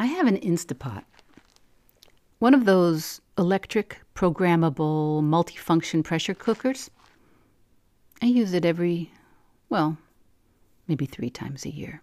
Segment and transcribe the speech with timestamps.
[0.00, 1.02] I have an Instapot,
[2.38, 6.88] one of those electric, programmable, multifunction pressure cookers.
[8.22, 9.10] I use it every,
[9.68, 9.98] well,
[10.86, 12.00] maybe three times a year.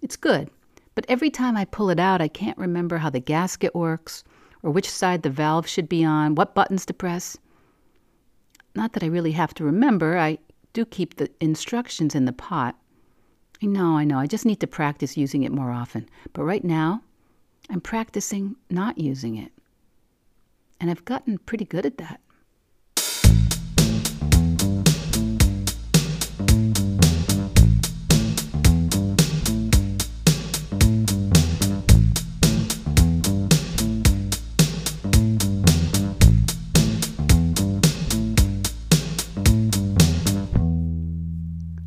[0.00, 0.48] It's good,
[0.94, 4.24] but every time I pull it out, I can't remember how the gasket works
[4.62, 7.36] or which side the valve should be on, what buttons to press.
[8.74, 10.38] Not that I really have to remember, I
[10.72, 12.76] do keep the instructions in the pot.
[13.62, 16.08] I know, I know, I just need to practice using it more often.
[16.32, 17.02] But right now,
[17.68, 19.50] I'm practicing not using it.
[20.80, 22.20] And I've gotten pretty good at that.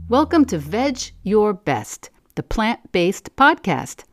[0.10, 4.04] Welcome to Veg Your Best, the plant based podcast.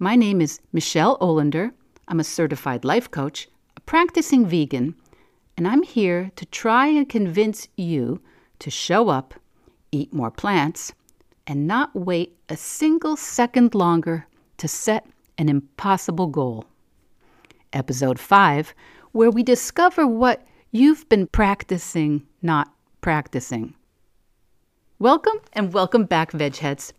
[0.00, 1.70] My name is Michelle Olander.
[2.08, 4.96] I'm a certified life coach, a practicing vegan,
[5.56, 8.20] and I'm here to try and convince you
[8.58, 9.34] to show up,
[9.92, 10.94] eat more plants,
[11.46, 15.06] and not wait a single second longer to set
[15.38, 16.64] an impossible goal.
[17.72, 18.74] Episode 5,
[19.12, 23.76] where we discover what you've been practicing not practicing.
[24.98, 26.92] Welcome and welcome back, Vegheads.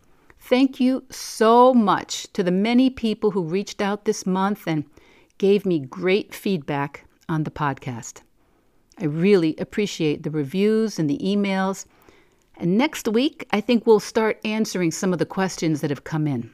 [0.48, 4.84] Thank you so much to the many people who reached out this month and
[5.38, 8.20] gave me great feedback on the podcast.
[8.96, 11.84] I really appreciate the reviews and the emails.
[12.56, 16.28] And next week, I think we'll start answering some of the questions that have come
[16.28, 16.52] in.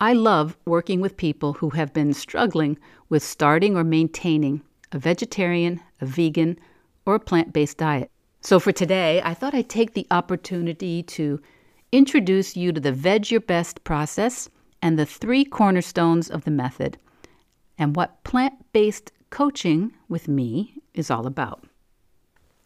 [0.00, 5.80] I love working with people who have been struggling with starting or maintaining a vegetarian,
[6.00, 6.58] a vegan,
[7.06, 8.10] or a plant based diet.
[8.40, 11.40] So for today, I thought I'd take the opportunity to
[11.92, 14.48] introduce you to the Veg Your Best process
[14.82, 16.98] and the three cornerstones of the method,
[17.78, 21.64] and what plant based coaching with me is all about.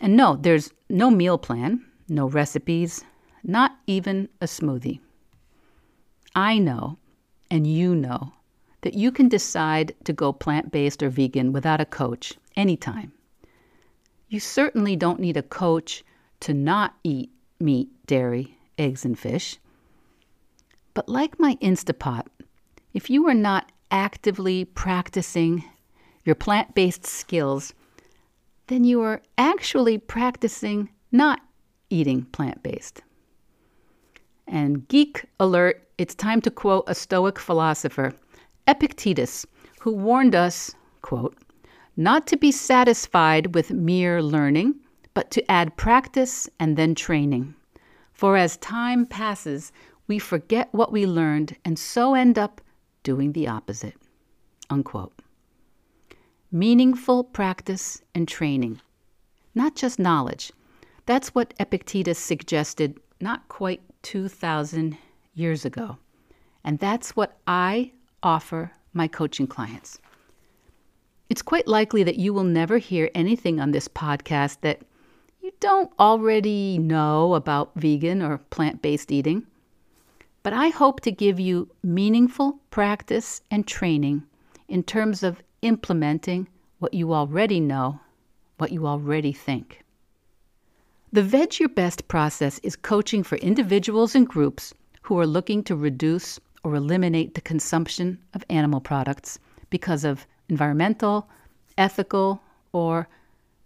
[0.00, 3.04] And no, there's no meal plan, no recipes,
[3.44, 5.00] not even a smoothie.
[6.34, 6.98] I know,
[7.50, 8.32] and you know,
[8.80, 13.12] that you can decide to go plant based or vegan without a coach anytime.
[14.28, 16.02] You certainly don't need a coach
[16.40, 17.30] to not eat
[17.60, 19.58] meat, dairy, eggs, and fish.
[20.94, 22.26] But like my Instapot,
[22.92, 25.64] if you are not actively practicing
[26.24, 27.72] your plant based skills,
[28.66, 31.40] then you are actually practicing not
[31.90, 33.02] eating plant based.
[34.46, 38.12] And geek alert, it's time to quote a Stoic philosopher,
[38.66, 39.46] Epictetus,
[39.80, 41.36] who warned us, quote,
[41.96, 44.74] not to be satisfied with mere learning,
[45.14, 47.54] but to add practice and then training.
[48.22, 49.72] For as time passes,
[50.06, 52.60] we forget what we learned and so end up
[53.02, 53.96] doing the opposite.
[54.70, 55.12] Unquote.
[56.52, 58.80] Meaningful practice and training,
[59.56, 60.52] not just knowledge.
[61.04, 64.96] That's what Epictetus suggested not quite 2,000
[65.34, 65.96] years ago.
[66.62, 67.90] And that's what I
[68.22, 69.98] offer my coaching clients.
[71.28, 74.82] It's quite likely that you will never hear anything on this podcast that
[75.42, 79.44] you don't already know about vegan or plant based eating.
[80.44, 84.22] But I hope to give you meaningful practice and training
[84.68, 86.46] in terms of implementing
[86.78, 87.98] what you already know,
[88.58, 89.84] what you already think.
[91.12, 95.74] The Veg Your Best process is coaching for individuals and groups who are looking to
[95.74, 101.28] reduce or eliminate the consumption of animal products because of environmental,
[101.76, 102.40] ethical,
[102.72, 103.08] or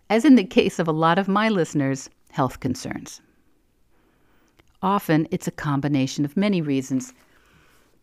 [0.08, 3.20] as in the case of a lot of my listeners, health concerns.
[4.82, 7.12] Often it's a combination of many reasons.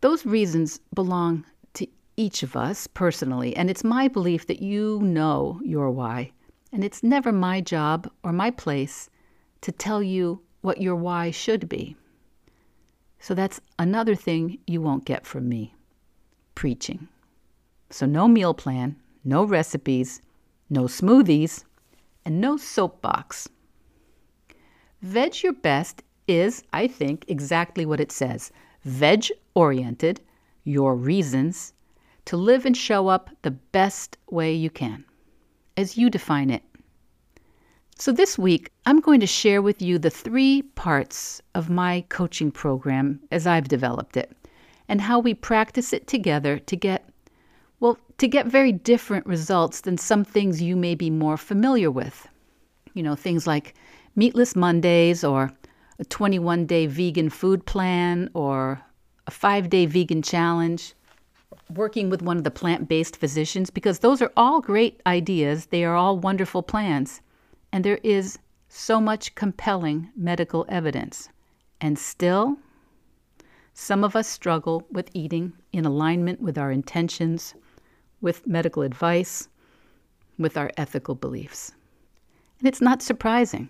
[0.00, 1.44] Those reasons belong
[1.74, 6.32] to each of us personally, and it's my belief that you know your why.
[6.72, 9.08] And it's never my job or my place
[9.60, 11.96] to tell you what your why should be.
[13.20, 15.74] So that's another thing you won't get from me
[16.54, 17.08] preaching.
[17.90, 20.20] So, no meal plan, no recipes,
[20.70, 21.64] no smoothies,
[22.24, 23.48] and no soapbox.
[25.02, 28.50] Veg Your Best is, I think, exactly what it says
[28.82, 30.20] veg oriented,
[30.64, 31.72] your reasons
[32.24, 35.04] to live and show up the best way you can,
[35.76, 36.62] as you define it.
[37.96, 42.50] So, this week, I'm going to share with you the three parts of my coaching
[42.50, 44.36] program as I've developed it,
[44.88, 47.08] and how we practice it together to get
[48.18, 52.28] to get very different results than some things you may be more familiar with.
[52.94, 53.74] You know, things like
[54.14, 55.52] meatless Mondays or
[55.98, 58.80] a 21 day vegan food plan or
[59.26, 60.94] a five day vegan challenge
[61.70, 65.66] working with one of the plant based physicians because those are all great ideas.
[65.66, 67.20] They are all wonderful plans.
[67.72, 68.38] And there is
[68.68, 71.28] so much compelling medical evidence.
[71.80, 72.56] And still,
[73.72, 77.54] some of us struggle with eating in alignment with our intentions,
[78.24, 79.48] with medical advice,
[80.38, 81.72] with our ethical beliefs.
[82.58, 83.68] And it's not surprising.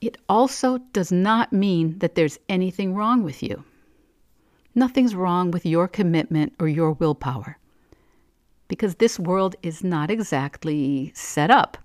[0.00, 3.64] It also does not mean that there's anything wrong with you.
[4.76, 7.58] Nothing's wrong with your commitment or your willpower.
[8.68, 11.76] Because this world is not exactly set up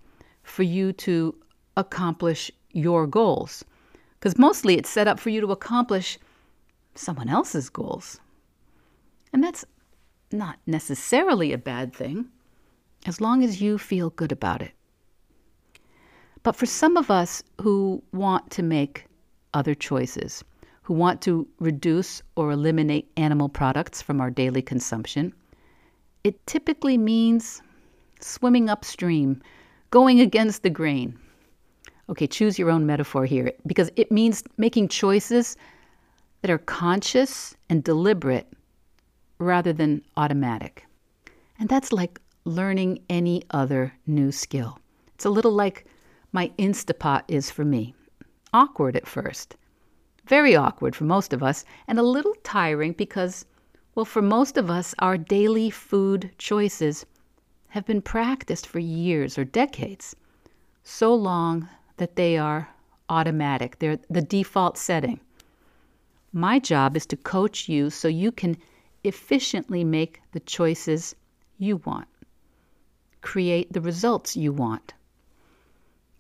[0.44, 1.36] for you to
[1.76, 3.66] accomplish your goals.
[4.20, 6.20] Because mostly it's set up for you to accomplish
[6.94, 8.20] someone else's goals.
[9.32, 9.66] And that's
[10.34, 12.26] not necessarily a bad thing,
[13.06, 14.72] as long as you feel good about it.
[16.42, 19.06] But for some of us who want to make
[19.54, 20.44] other choices,
[20.82, 25.34] who want to reduce or eliminate animal products from our daily consumption,
[26.24, 27.62] it typically means
[28.20, 29.42] swimming upstream,
[29.90, 31.18] going against the grain.
[32.10, 35.56] Okay, choose your own metaphor here because it means making choices
[36.42, 38.48] that are conscious and deliberate
[39.44, 40.86] rather than automatic.
[41.60, 44.80] And that's like learning any other new skill.
[45.14, 45.86] It's a little like
[46.32, 47.94] my Instapot is for me.
[48.54, 49.56] Awkward at first,
[50.28, 53.46] very awkward for most of us, and a little tiring because,
[53.96, 57.06] well, for most of us, our daily food choices
[57.70, 60.16] have been practiced for years or decades,
[60.84, 61.68] so long
[61.98, 62.70] that they are
[63.10, 63.80] automatic.
[63.80, 65.20] They're the default setting.
[66.32, 68.58] My job is to coach you so you can
[69.04, 71.16] efficiently make the choices
[71.58, 72.08] you want,
[73.22, 74.94] create the results you want.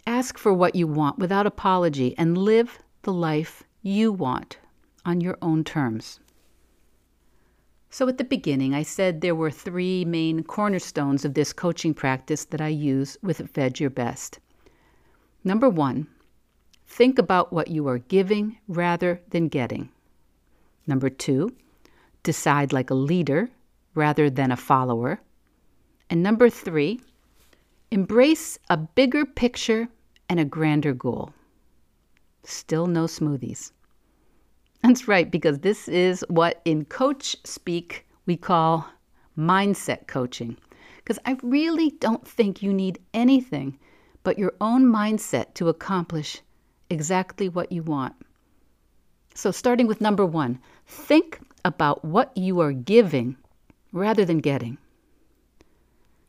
[0.05, 4.57] Ask for what you want without apology and live the life you want
[5.05, 6.19] on your own terms.
[7.89, 12.43] So, at the beginning, I said there were three main cornerstones of this coaching practice
[12.45, 14.39] that I use with Veg Your Best.
[15.43, 16.07] Number one,
[16.87, 19.89] think about what you are giving rather than getting.
[20.87, 21.53] Number two,
[22.23, 23.49] decide like a leader
[23.95, 25.21] rather than a follower.
[26.09, 26.99] And number three,
[27.91, 29.87] embrace a bigger picture
[30.29, 31.33] and a grander goal.
[32.43, 33.71] Still no smoothies.
[34.81, 38.85] That's right, because this is what in coach speak we call
[39.37, 40.57] mindset coaching.
[40.97, 43.77] Because I really don't think you need anything
[44.23, 46.41] but your own mindset to accomplish
[46.89, 48.15] exactly what you want.
[49.35, 53.35] So, starting with number one, think about what you are giving
[53.91, 54.77] rather than getting.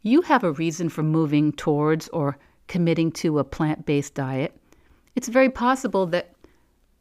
[0.03, 2.39] You have a reason for moving towards or
[2.69, 4.55] committing to a plant based diet.
[5.17, 6.35] It's very possible that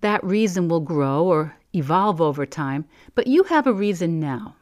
[0.02, 2.86] that reason will grow or evolve over time,
[3.16, 4.56] but you have a reason now.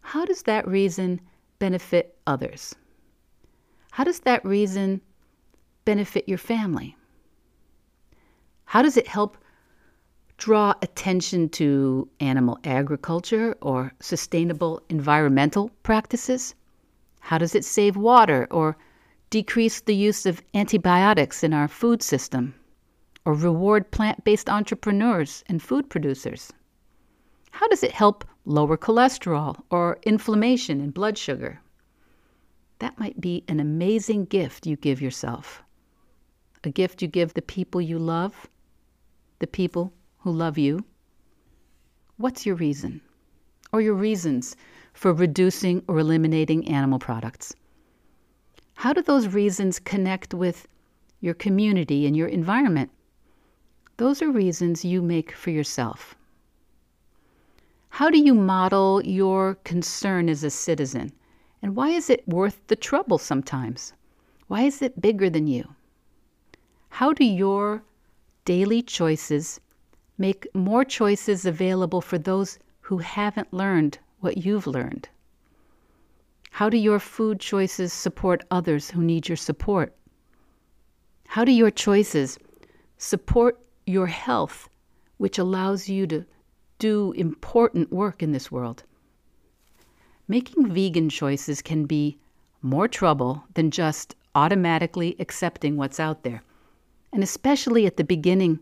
[0.00, 1.20] How does that reason
[1.58, 2.74] benefit others?
[3.90, 5.00] How does that reason
[5.84, 6.96] benefit your family?
[8.64, 9.36] How does it help
[10.36, 16.54] draw attention to animal agriculture or sustainable environmental practices?
[17.20, 18.76] How does it save water or
[19.30, 22.54] decrease the use of antibiotics in our food system?
[23.24, 26.52] Or reward plant based entrepreneurs and food producers?
[27.52, 31.60] How does it help lower cholesterol or inflammation and blood sugar?
[32.80, 35.62] That might be an amazing gift you give yourself.
[36.64, 38.48] A gift you give the people you love,
[39.38, 39.92] the people
[40.24, 40.82] who love you?
[42.16, 43.02] What's your reason
[43.74, 44.56] or your reasons
[44.94, 47.54] for reducing or eliminating animal products?
[48.76, 50.66] How do those reasons connect with
[51.20, 52.90] your community and your environment?
[53.98, 56.14] Those are reasons you make for yourself.
[57.90, 61.12] How do you model your concern as a citizen?
[61.60, 63.92] And why is it worth the trouble sometimes?
[64.48, 65.74] Why is it bigger than you?
[66.88, 67.82] How do your
[68.46, 69.60] daily choices
[70.16, 75.08] Make more choices available for those who haven't learned what you've learned.
[76.50, 79.92] How do your food choices support others who need your support?
[81.26, 82.38] How do your choices
[82.96, 84.68] support your health,
[85.16, 86.24] which allows you to
[86.78, 88.84] do important work in this world?
[90.28, 92.18] Making vegan choices can be
[92.62, 96.42] more trouble than just automatically accepting what's out there.
[97.12, 98.60] And especially at the beginning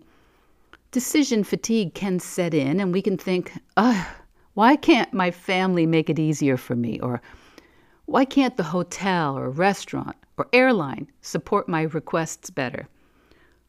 [0.92, 4.06] decision fatigue can set in, and we can think, Ugh,
[4.54, 7.00] why can't my family make it easier for me?
[7.00, 7.20] Or
[8.04, 12.87] why can't the hotel or restaurant or airline support my requests better?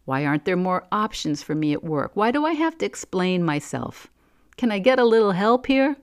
[0.05, 2.11] Why aren't there more options for me at work?
[2.15, 4.07] Why do I have to explain myself?
[4.57, 5.95] Can I get a little help here?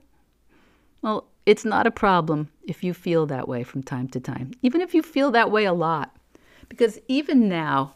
[1.03, 4.81] Well, it's not a problem if you feel that way from time to time, even
[4.81, 6.15] if you feel that way a lot.
[6.67, 7.93] Because even now,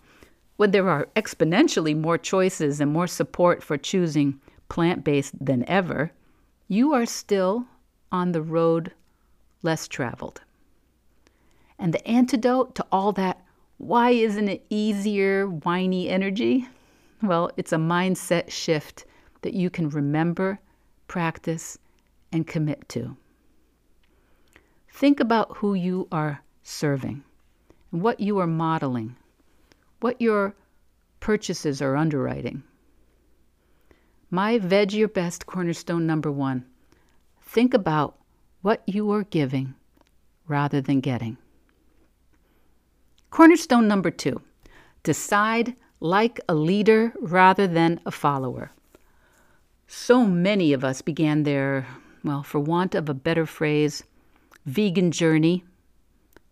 [0.58, 6.12] when there are exponentially more choices and more support for choosing plant based than ever,
[6.68, 7.66] you are still
[8.12, 8.92] on the road
[9.62, 10.42] less traveled.
[11.78, 13.44] And the antidote to all that,
[13.78, 16.68] why isn't it easier, whiny energy?
[17.22, 19.06] Well, it's a mindset shift
[19.42, 20.60] that you can remember,
[21.08, 21.78] practice,
[22.32, 23.18] and commit to.
[24.90, 27.24] Think about who you are serving
[27.92, 29.18] and what you are modeling,
[30.06, 30.56] what your
[31.20, 32.62] purchases are underwriting.
[34.30, 36.64] My Veg Your Best cornerstone number one
[37.42, 38.16] think about
[38.62, 39.74] what you are giving
[40.48, 41.38] rather than getting.
[43.32, 44.40] Cornerstone number two
[45.02, 48.72] decide like a leader rather than a follower.
[49.88, 51.88] So many of us began their,
[52.24, 54.04] well, for want of a better phrase,
[54.68, 55.64] vegan journey,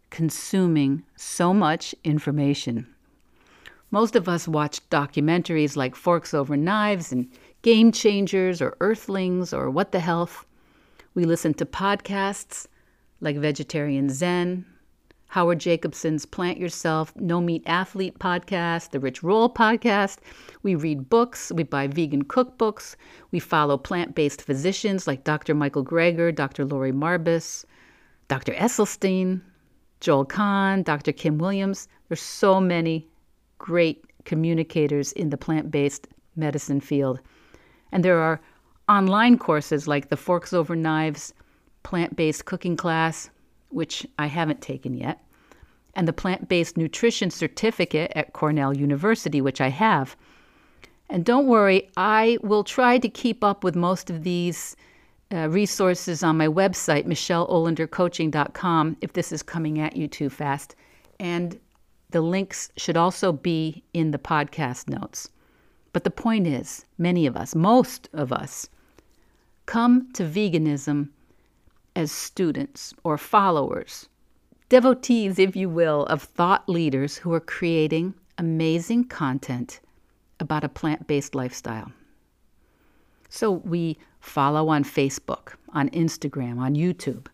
[0.10, 2.88] consuming so much information.
[3.93, 7.29] Most of us watched documentaries like Forks Over Knives and
[7.62, 10.47] Game Changers or Earthlings or What the Health.
[11.13, 12.65] We listened to podcasts
[13.21, 14.65] like Vegetarian Zen,
[15.27, 20.17] Howard Jacobson's Plant Yourself, No Meat Athlete podcast, the Rich Roll podcast.
[20.63, 22.95] We read books, we buy vegan cookbooks,
[23.29, 25.53] we follow plant based physicians like Dr.
[25.53, 26.65] Michael Greger, Dr.
[26.65, 27.63] Laurie Marbas,
[28.27, 28.53] Dr.
[28.53, 29.41] Esselstyn,
[30.00, 31.12] Joel Kahn, Dr.
[31.12, 31.88] Kim Williams.
[32.09, 33.07] There's so many
[33.63, 37.22] great communicators in the plant based medicine field.
[37.93, 38.41] And there are
[38.89, 41.34] online courses like the Forks Over Knives
[41.84, 43.29] plant based cooking class,
[43.70, 45.24] which I haven't taken yet,
[45.96, 50.17] and the plant based nutrition certificate at Cornell University, which I have.
[51.10, 54.75] And don't worry, I will try to keep up with most of these
[55.32, 60.75] uh, resources on my website, michelleolandercoaching.com, if this is coming at you too fast.
[61.17, 61.58] And
[62.13, 65.29] the links should also be in the podcast notes.
[65.93, 68.70] But the point is, many of us, most of us,
[69.65, 71.10] come to veganism
[71.96, 74.10] as students or followers,
[74.70, 79.79] devotees, if you will, of thought leaders who are creating amazing content
[80.39, 81.91] about a plant based lifestyle.
[83.29, 87.25] So we follow on Facebook, on Instagram, on YouTube.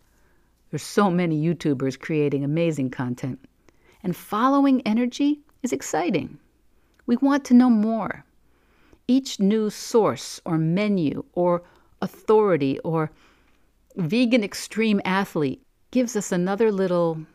[0.71, 3.39] There's so many YouTubers creating amazing content.
[4.01, 6.39] And following energy is exciting.
[7.05, 8.25] We want to know more.
[9.07, 11.63] Each new source or menu or
[12.01, 13.11] authority or
[13.95, 17.25] vegan extreme athlete gives us another little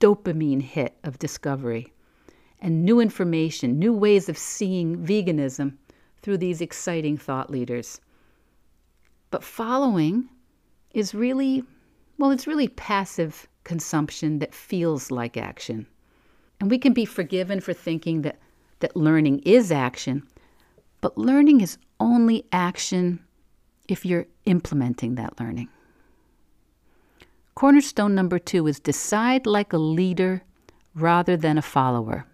[0.00, 1.92] dopamine hit of discovery
[2.60, 5.76] and new information, new ways of seeing veganism
[6.22, 8.00] through these exciting thought leaders.
[9.30, 10.28] But following
[10.92, 11.62] is really,
[12.18, 15.86] well, it's really passive consumption that feels like action.
[16.60, 18.38] And we can be forgiven for thinking that,
[18.80, 20.22] that learning is action,
[21.00, 23.20] but learning is only action
[23.88, 25.68] if you're implementing that learning.
[27.54, 30.42] Cornerstone number two is decide like a leader
[30.94, 32.26] rather than a follower.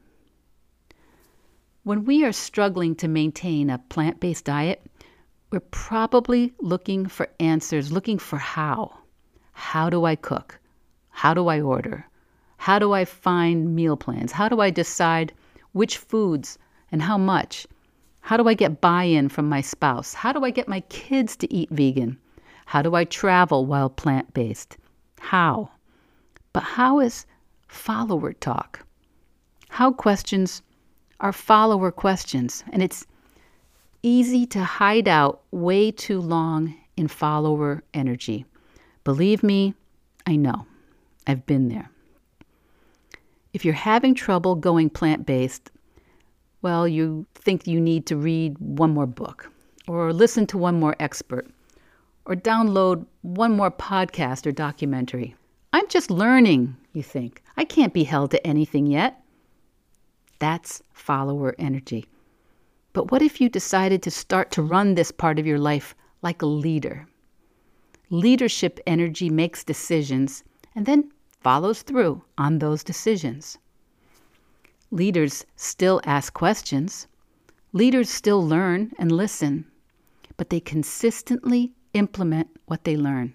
[1.85, 4.83] When we are struggling to maintain a plant based diet,
[5.50, 8.99] we're probably looking for answers, looking for how.
[9.52, 10.59] How do I cook?
[11.11, 12.06] How do I order?
[12.57, 14.33] How do I find meal plans?
[14.33, 15.33] How do I decide
[15.73, 16.59] which foods
[16.91, 17.67] and how much?
[18.21, 20.15] How do I get buy in from my spouse?
[20.15, 22.19] How do I get my kids to eat vegan?
[22.65, 24.77] How do I travel while plant based?
[25.21, 25.71] How?
[26.53, 27.27] But how is
[27.69, 28.85] follower talk?
[29.69, 30.63] How questions
[31.21, 33.07] are follower questions, and it's
[34.03, 38.45] easy to hide out way too long in follower energy.
[39.05, 39.75] Believe me,
[40.27, 40.67] I know.
[41.27, 41.91] I've been there.
[43.57, 45.71] If you're having trouble going plant based,
[46.61, 49.51] well, you think you need to read one more book,
[49.89, 51.49] or listen to one more expert,
[52.27, 55.35] or download one more podcast or documentary.
[55.73, 57.43] I'm just learning, you think.
[57.57, 59.23] I can't be held to anything yet.
[60.39, 62.05] That's follower energy.
[62.93, 66.43] But what if you decided to start to run this part of your life like
[66.43, 67.09] a leader?
[68.11, 70.45] Leadership energy makes decisions
[70.75, 73.59] and then follows through on those decisions.
[74.90, 77.07] Leaders still ask questions.
[77.73, 79.64] Leaders still learn and listen,
[80.37, 83.33] but they consistently implement what they learn.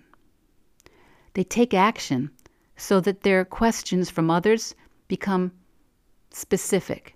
[1.33, 2.31] They take action
[2.75, 4.75] so that their questions from others
[5.07, 5.51] become
[6.31, 7.15] specific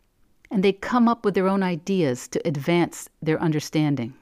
[0.51, 4.13] and they come up with their own ideas to advance their understanding.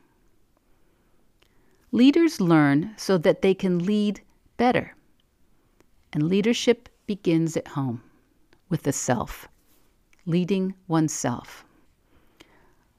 [1.91, 4.21] Leaders learn so that they can lead
[4.57, 4.95] better.
[6.13, 8.03] And leadership begins at home
[8.69, 9.47] with the self,
[10.27, 11.65] leading oneself.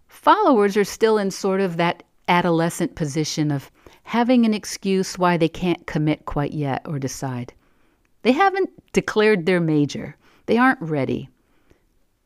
[0.08, 3.70] Followers are still in sort of that adolescent position of
[4.02, 7.52] having an excuse why they can't commit quite yet or decide.
[8.22, 10.16] They haven't declared their major,
[10.46, 11.28] they aren't ready.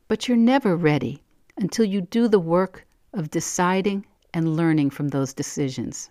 [0.08, 1.22] But you're never ready
[1.58, 6.10] until you do the work of deciding and learning from those decisions.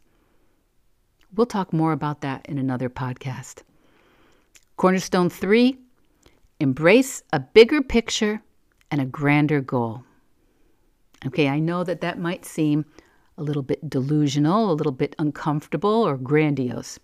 [1.36, 3.64] We'll talk more about that in another podcast.
[4.78, 5.80] Cornerstone three
[6.60, 8.44] embrace a bigger picture
[8.92, 10.04] and a grander goal.
[11.26, 12.86] Okay, I know that that might seem
[13.40, 17.00] a little bit delusional, a little bit uncomfortable, or grandiose.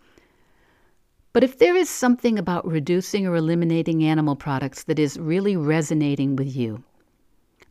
[1.33, 6.35] But if there is something about reducing or eliminating animal products that is really resonating
[6.35, 6.83] with you,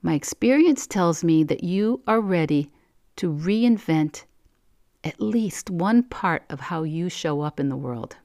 [0.02, 2.72] my experience tells me that you are ready
[3.16, 4.24] to reinvent
[5.04, 8.16] at least one part of how you show up in the world.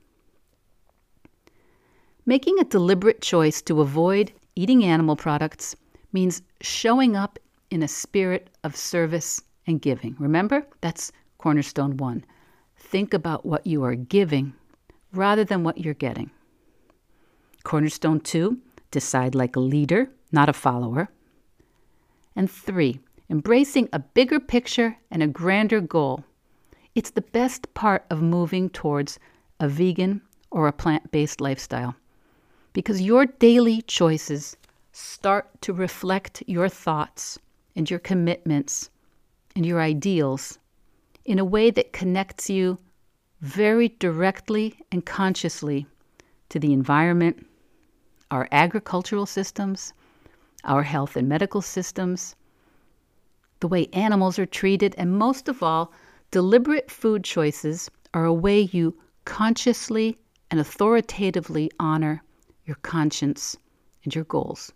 [2.30, 5.78] Making a deliberate choice to avoid eating animal products
[6.12, 7.40] means showing up
[7.72, 10.14] in a spirit of service and giving.
[10.20, 12.26] Remember, that's cornerstone one.
[12.76, 14.54] Think about what you are giving
[15.14, 16.30] rather than what you're getting.
[17.64, 18.58] Cornerstone two,
[18.92, 21.08] decide like a leader, not a follower.
[22.36, 26.26] And three, embracing a bigger picture and a grander goal.
[26.94, 29.18] It's the best part of moving towards
[29.62, 31.96] a vegan or a plant based lifestyle
[32.78, 34.56] because your daily choices
[34.92, 37.40] start to reflect your thoughts
[37.76, 38.92] and your commitments
[39.56, 40.60] and your ideals
[41.26, 42.78] in a way that connects you
[43.42, 45.88] very directly and consciously
[46.50, 47.48] to the environment,
[48.30, 49.92] our agricultural systems,
[50.64, 52.36] our health and medical systems,
[53.60, 55.92] the way animals are treated, and most of all,
[56.30, 60.16] deliberate food choices are a way you consciously
[60.52, 62.22] and authoritatively honor
[62.68, 63.58] your conscience
[64.04, 64.72] and your goals.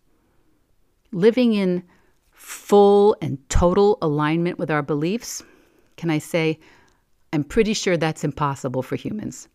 [1.11, 1.83] Living in
[2.31, 5.43] full and total alignment with our beliefs,
[5.97, 6.57] can I say,
[7.33, 9.47] I'm pretty sure that's impossible for humans.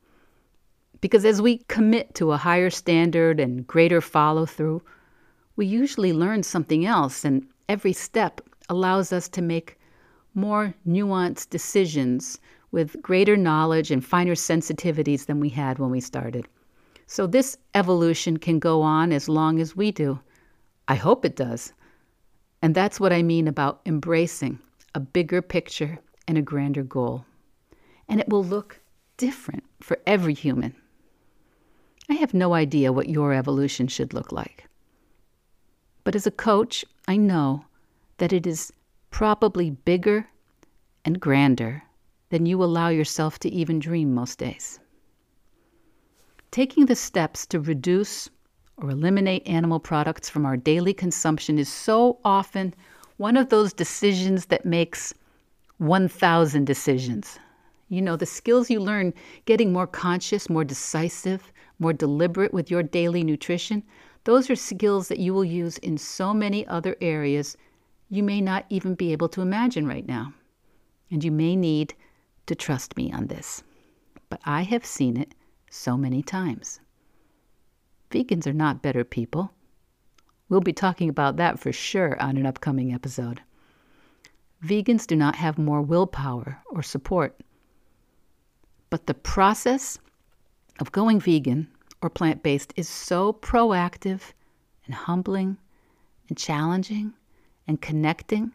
[1.00, 4.82] Because as we commit to a higher standard and greater follow through,
[5.56, 9.78] we usually learn something else, and every step allows us to make
[10.34, 12.38] more nuanced decisions
[12.70, 16.46] with greater knowledge and finer sensitivities than we had when we started.
[17.06, 20.18] So, this evolution can go on as long as we do.
[20.88, 21.72] I hope it does.
[22.62, 24.58] And that's what I mean about embracing
[24.94, 27.24] a bigger picture and a grander goal.
[28.08, 28.80] And it will look
[29.16, 30.74] different for every human.
[32.08, 34.68] I have no idea what your evolution should look like.
[36.04, 37.64] But as a coach, I know
[38.18, 38.72] that it is
[39.10, 40.28] probably bigger
[41.04, 41.82] and grander
[42.30, 44.78] than you allow yourself to even dream most days.
[46.56, 48.30] Taking the steps to reduce
[48.78, 52.72] or eliminate animal products from our daily consumption is so often
[53.18, 55.12] one of those decisions that makes
[55.76, 57.38] 1,000 decisions.
[57.90, 59.12] You know, the skills you learn
[59.44, 63.82] getting more conscious, more decisive, more deliberate with your daily nutrition,
[64.24, 67.58] those are skills that you will use in so many other areas
[68.08, 70.32] you may not even be able to imagine right now.
[71.10, 71.92] And you may need
[72.46, 73.62] to trust me on this.
[74.30, 75.34] But I have seen it
[75.70, 76.80] so many times.
[78.10, 79.52] Vegans are not better people.
[80.48, 83.42] We'll be talking about that for sure on an upcoming episode.
[84.64, 87.40] Vegans do not have more willpower or support.
[88.90, 89.98] But the process
[90.78, 91.68] of going vegan
[92.00, 94.32] or plant based is so proactive
[94.86, 95.58] and humbling
[96.28, 97.12] and challenging
[97.66, 98.52] and connecting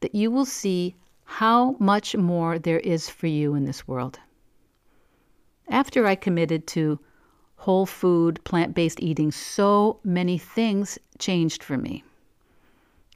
[0.00, 4.18] that you will see how much more there is for you in this world.
[5.70, 6.98] After I committed to
[7.56, 12.04] whole food, plant based eating, so many things changed for me.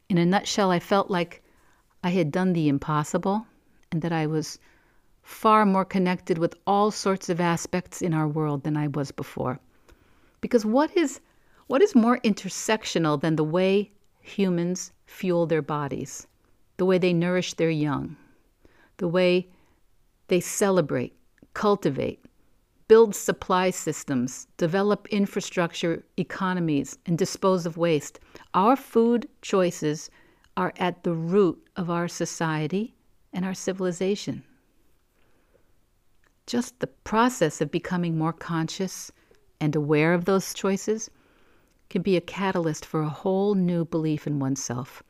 [0.09, 1.43] In a nutshell, I felt like
[2.05, 3.47] I had done the impossible
[3.91, 4.59] and that I was
[5.23, 9.59] far more connected with all sorts of aspects in our world than I was before.
[10.41, 11.21] Because what is
[11.69, 16.27] what is more intersectional than the way humans fuel their bodies,
[16.77, 18.17] the way they nourish their young,
[18.99, 19.49] the way
[20.29, 21.17] they celebrate,
[21.55, 22.23] cultivate,
[22.92, 28.20] build supply systems, develop infrastructure economies, and dispose of waste.
[28.52, 30.11] Our food choices
[30.59, 32.94] are at the root of our society
[33.33, 34.44] and our civilization.
[36.46, 39.11] Just the process of becoming more conscious
[39.59, 41.09] and aware of those choices
[41.88, 45.02] can be a catalyst for a whole new belief in oneself,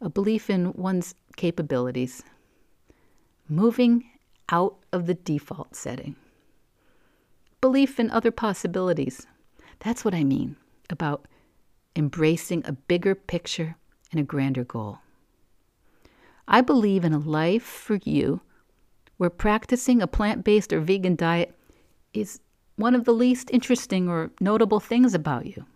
[0.00, 2.22] a belief in one's capabilities.
[3.50, 4.08] Moving
[4.48, 6.16] out of the default setting.
[7.60, 9.26] Belief in other possibilities.
[9.80, 10.56] That's what I mean
[10.90, 11.26] about
[11.96, 13.76] embracing a bigger picture
[14.10, 15.00] and a grander goal.
[16.46, 18.40] I believe in a life for you
[19.16, 21.54] where practicing a plant based or vegan diet
[22.14, 22.40] is
[22.76, 25.66] one of the least interesting or notable things about you.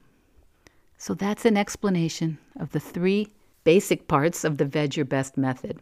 [0.96, 3.32] So that's an explanation of the three
[3.64, 5.80] basic parts of the Veg Your Best method.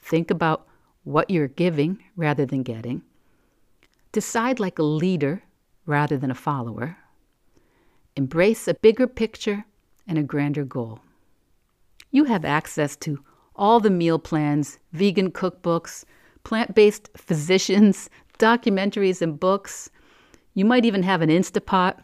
[0.00, 0.66] Think about
[1.04, 3.02] what you're giving rather than getting.
[4.12, 5.42] Decide like a leader
[5.86, 6.96] rather than a follower.
[8.16, 9.64] Embrace a bigger picture
[10.06, 11.00] and a grander goal.
[12.10, 13.22] You have access to
[13.54, 16.04] all the meal plans, vegan cookbooks,
[16.42, 19.90] plant based physicians, documentaries, and books.
[20.54, 21.96] You might even have an Instapot.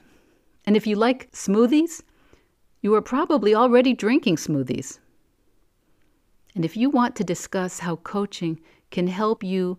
[0.65, 2.03] And if you like smoothies,
[2.83, 5.01] you are probably already drinking smoothies.
[6.55, 9.79] And if you want to discuss how coaching can help you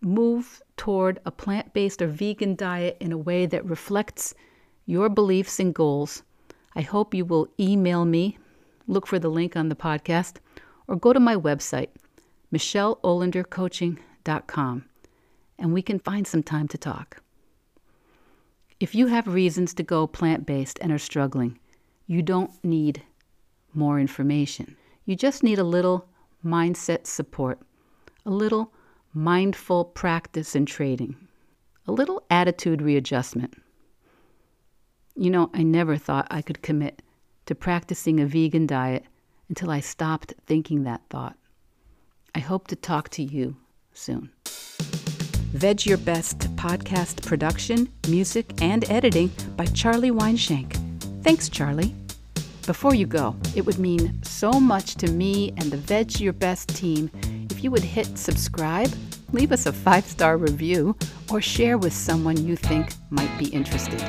[0.00, 4.34] move toward a plant based or vegan diet in a way that reflects
[4.86, 6.22] your beliefs and goals,
[6.74, 8.38] I hope you will email me,
[8.86, 10.36] look for the link on the podcast,
[10.88, 11.90] or go to my website,
[12.52, 14.84] michelleolandercoaching.com,
[15.58, 17.22] and we can find some time to talk.
[18.80, 21.58] If you have reasons to go plant based and are struggling,
[22.06, 23.02] you don't need
[23.72, 24.76] more information.
[25.06, 26.06] You just need a little
[26.44, 27.58] mindset support,
[28.26, 28.74] a little
[29.14, 31.14] mindful practice in trading,
[31.86, 33.54] a little attitude readjustment.
[35.14, 37.00] You know, I never thought I could commit
[37.46, 39.04] to practicing a vegan diet
[39.48, 41.36] until I stopped thinking that thought.
[42.34, 43.56] I hope to talk to you
[43.92, 44.30] soon.
[45.52, 50.76] Veg Your Best podcast production, music, and editing by Charlie Weinshank.
[51.22, 51.94] Thanks, Charlie.
[52.66, 56.70] Before you go, it would mean so much to me and the Veg Your Best
[56.70, 57.08] team
[57.64, 58.92] you would hit subscribe,
[59.32, 60.94] leave us a five star review,
[61.32, 64.02] or share with someone you think might be interested.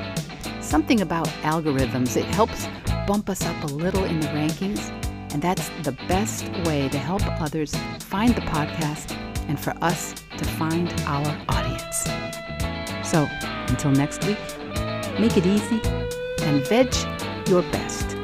[0.61, 2.67] Something about algorithms, it helps
[3.07, 4.91] bump us up a little in the rankings
[5.31, 9.11] and that's the best way to help others find the podcast
[9.47, 12.03] and for us to find our audience.
[13.09, 13.27] So
[13.69, 14.39] until next week,
[15.17, 15.81] make it easy
[16.41, 16.93] and veg
[17.47, 18.14] your best.